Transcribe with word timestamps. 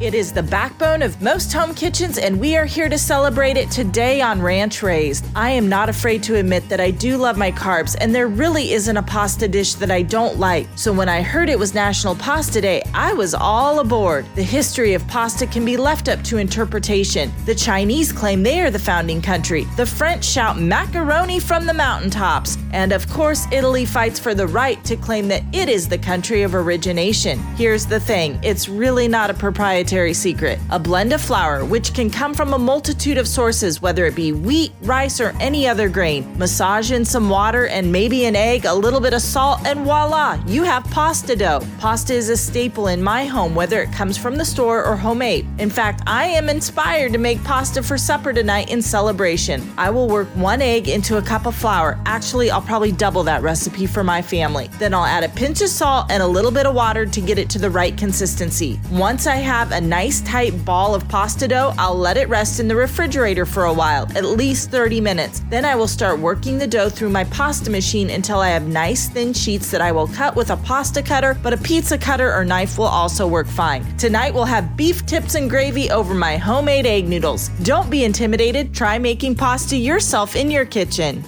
It 0.00 0.14
is 0.14 0.32
the 0.32 0.44
backbone 0.44 1.02
of 1.02 1.20
most 1.20 1.52
home 1.52 1.74
kitchens, 1.74 2.18
and 2.18 2.38
we 2.38 2.56
are 2.56 2.64
here 2.64 2.88
to 2.88 2.96
celebrate 2.96 3.56
it 3.56 3.68
today 3.68 4.20
on 4.20 4.40
Ranch 4.40 4.80
Raised. 4.80 5.26
I 5.34 5.50
am 5.50 5.68
not 5.68 5.88
afraid 5.88 6.22
to 6.22 6.36
admit 6.36 6.68
that 6.68 6.78
I 6.78 6.92
do 6.92 7.16
love 7.16 7.36
my 7.36 7.50
carbs, 7.50 7.96
and 8.00 8.14
there 8.14 8.28
really 8.28 8.70
isn't 8.74 8.96
a 8.96 9.02
pasta 9.02 9.48
dish 9.48 9.74
that 9.74 9.90
I 9.90 10.02
don't 10.02 10.38
like. 10.38 10.68
So 10.76 10.92
when 10.92 11.08
I 11.08 11.20
heard 11.20 11.48
it 11.48 11.58
was 11.58 11.74
National 11.74 12.14
Pasta 12.14 12.60
Day, 12.60 12.80
I 12.94 13.12
was 13.12 13.34
all 13.34 13.80
aboard. 13.80 14.24
The 14.36 14.42
history 14.44 14.94
of 14.94 15.04
pasta 15.08 15.48
can 15.48 15.64
be 15.64 15.76
left 15.76 16.08
up 16.08 16.22
to 16.24 16.38
interpretation. 16.38 17.32
The 17.44 17.56
Chinese 17.56 18.12
claim 18.12 18.44
they 18.44 18.60
are 18.60 18.70
the 18.70 18.78
founding 18.78 19.20
country, 19.20 19.64
the 19.76 19.86
French 19.86 20.24
shout 20.24 20.60
macaroni 20.60 21.40
from 21.40 21.66
the 21.66 21.74
mountaintops, 21.74 22.56
and 22.72 22.92
of 22.92 23.10
course, 23.10 23.48
Italy 23.50 23.84
fights 23.84 24.20
for 24.20 24.32
the 24.32 24.46
right 24.46 24.82
to 24.84 24.94
claim 24.94 25.26
that 25.26 25.42
it 25.52 25.68
is 25.68 25.88
the 25.88 25.98
country 25.98 26.42
of 26.42 26.54
origination. 26.54 27.40
Here's 27.56 27.84
the 27.84 27.98
thing 27.98 28.38
it's 28.44 28.68
really 28.68 29.08
not 29.08 29.28
a 29.28 29.34
proprietary 29.34 29.87
secret 29.88 30.58
a 30.70 30.78
blend 30.78 31.12
of 31.12 31.20
flour, 31.20 31.64
which 31.64 31.94
can 31.94 32.10
come 32.10 32.34
from 32.34 32.52
a 32.52 32.58
multitude 32.58 33.16
of 33.16 33.26
sources, 33.26 33.80
whether 33.80 34.04
it 34.04 34.14
be 34.14 34.32
wheat, 34.32 34.72
rice, 34.82 35.20
or 35.20 35.34
any 35.40 35.66
other 35.66 35.88
grain. 35.88 36.36
Massage 36.38 36.92
in 36.92 37.04
some 37.04 37.30
water 37.30 37.66
and 37.68 37.90
maybe 37.90 38.26
an 38.26 38.36
egg, 38.36 38.66
a 38.66 38.74
little 38.74 39.00
bit 39.00 39.14
of 39.14 39.22
salt, 39.22 39.66
and 39.66 39.80
voila, 39.80 40.38
you 40.46 40.62
have 40.62 40.84
pasta 40.90 41.34
dough. 41.34 41.62
Pasta 41.78 42.12
is 42.12 42.28
a 42.28 42.36
staple 42.36 42.88
in 42.88 43.02
my 43.02 43.24
home, 43.24 43.54
whether 43.54 43.80
it 43.80 43.90
comes 43.92 44.18
from 44.18 44.36
the 44.36 44.44
store 44.44 44.84
or 44.84 44.94
homemade. 44.94 45.46
In 45.58 45.70
fact, 45.70 46.02
I 46.06 46.26
am 46.26 46.48
inspired 46.48 47.12
to 47.12 47.18
make 47.18 47.42
pasta 47.42 47.82
for 47.82 47.96
supper 47.96 48.32
tonight 48.32 48.70
in 48.70 48.82
celebration. 48.82 49.62
I 49.78 49.90
will 49.90 50.08
work 50.08 50.28
one 50.34 50.60
egg 50.60 50.88
into 50.88 51.16
a 51.16 51.22
cup 51.22 51.46
of 51.46 51.54
flour. 51.54 51.98
Actually, 52.04 52.50
I'll 52.50 52.60
probably 52.60 52.92
double 52.92 53.22
that 53.24 53.42
recipe 53.42 53.86
for 53.86 54.04
my 54.04 54.20
family. 54.20 54.68
Then 54.78 54.92
I'll 54.92 55.06
add 55.06 55.24
a 55.24 55.30
pinch 55.30 55.62
of 55.62 55.68
salt 55.68 56.10
and 56.10 56.22
a 56.22 56.26
little 56.26 56.50
bit 56.50 56.66
of 56.66 56.74
water 56.74 57.06
to 57.06 57.20
get 57.20 57.38
it 57.38 57.48
to 57.50 57.58
the 57.58 57.70
right 57.70 57.96
consistency. 57.96 58.78
Once 58.90 59.26
I 59.26 59.36
have 59.36 59.72
a 59.78 59.80
nice 59.80 60.20
tight 60.22 60.64
ball 60.64 60.92
of 60.92 61.08
pasta 61.08 61.46
dough, 61.46 61.72
I'll 61.78 61.94
let 61.94 62.16
it 62.16 62.28
rest 62.28 62.58
in 62.58 62.66
the 62.66 62.74
refrigerator 62.74 63.46
for 63.46 63.66
a 63.66 63.72
while, 63.72 64.10
at 64.16 64.24
least 64.24 64.72
30 64.72 65.00
minutes. 65.00 65.40
Then 65.50 65.64
I 65.64 65.76
will 65.76 65.86
start 65.86 66.18
working 66.18 66.58
the 66.58 66.66
dough 66.66 66.88
through 66.88 67.10
my 67.10 67.22
pasta 67.22 67.70
machine 67.70 68.10
until 68.10 68.40
I 68.40 68.48
have 68.48 68.66
nice 68.66 69.08
thin 69.08 69.32
sheets 69.32 69.70
that 69.70 69.80
I 69.80 69.92
will 69.92 70.08
cut 70.08 70.34
with 70.34 70.50
a 70.50 70.56
pasta 70.56 71.00
cutter, 71.00 71.38
but 71.44 71.52
a 71.52 71.58
pizza 71.58 71.96
cutter 71.96 72.34
or 72.34 72.44
knife 72.44 72.76
will 72.76 72.86
also 72.86 73.28
work 73.28 73.46
fine. 73.46 73.84
Tonight 73.98 74.34
we'll 74.34 74.44
have 74.44 74.76
beef 74.76 75.06
tips 75.06 75.36
and 75.36 75.48
gravy 75.48 75.92
over 75.92 76.12
my 76.12 76.36
homemade 76.36 76.84
egg 76.84 77.06
noodles. 77.06 77.46
Don't 77.62 77.88
be 77.88 78.02
intimidated, 78.02 78.74
try 78.74 78.98
making 78.98 79.36
pasta 79.36 79.76
yourself 79.76 80.34
in 80.34 80.50
your 80.50 80.64
kitchen. 80.64 81.22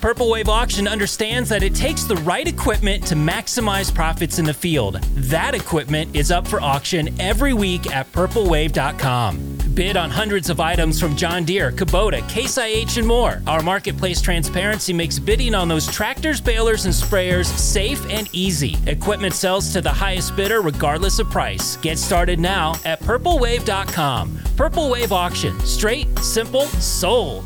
Purple 0.00 0.30
Wave 0.30 0.48
Auction 0.48 0.86
understands 0.86 1.48
that 1.48 1.64
it 1.64 1.74
takes 1.74 2.04
the 2.04 2.14
right 2.16 2.46
equipment 2.46 3.04
to 3.06 3.16
maximize 3.16 3.92
profits 3.92 4.38
in 4.38 4.44
the 4.44 4.54
field. 4.54 5.00
That 5.16 5.56
equipment 5.56 6.14
is 6.14 6.30
up 6.30 6.46
for 6.46 6.60
auction 6.60 7.20
every 7.20 7.52
week 7.52 7.92
at 7.92 8.10
purplewave.com. 8.12 9.58
Bid 9.74 9.96
on 9.96 10.10
hundreds 10.10 10.50
of 10.50 10.60
items 10.60 11.00
from 11.00 11.16
John 11.16 11.44
Deere, 11.44 11.72
Kubota, 11.72 12.26
Case 12.28 12.58
IH, 12.58 12.96
and 12.96 13.06
more. 13.06 13.42
Our 13.48 13.60
marketplace 13.60 14.20
transparency 14.20 14.92
makes 14.92 15.18
bidding 15.18 15.54
on 15.54 15.66
those 15.66 15.88
tractors, 15.88 16.40
balers, 16.40 16.84
and 16.84 16.94
sprayers 16.94 17.46
safe 17.46 18.04
and 18.08 18.28
easy. 18.32 18.76
Equipment 18.86 19.34
sells 19.34 19.72
to 19.72 19.80
the 19.80 19.90
highest 19.90 20.36
bidder 20.36 20.60
regardless 20.62 21.18
of 21.18 21.28
price. 21.28 21.76
Get 21.78 21.98
started 21.98 22.38
now 22.38 22.76
at 22.84 23.00
purplewave.com. 23.00 24.38
Purple 24.56 24.90
Wave 24.90 25.12
Auction. 25.12 25.58
Straight, 25.60 26.16
simple, 26.20 26.66
sold. 26.66 27.44